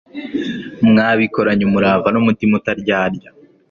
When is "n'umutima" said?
2.11-2.53